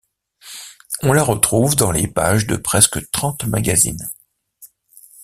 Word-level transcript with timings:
On 1.03 1.13
la 1.13 1.21
retrouve 1.21 1.75
dans 1.75 1.91
les 1.91 2.07
pages 2.07 2.47
de 2.47 2.55
presque 2.55 3.11
trente 3.11 3.45
magazines. 3.45 4.09